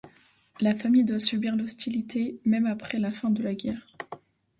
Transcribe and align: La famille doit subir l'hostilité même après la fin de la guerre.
La 0.61 0.73
famille 0.73 1.03
doit 1.05 1.19
subir 1.19 1.55
l'hostilité 1.55 2.39
même 2.43 2.65
après 2.65 2.97
la 2.97 3.11
fin 3.11 3.29
de 3.29 3.43
la 3.43 3.53
guerre. 3.53 3.85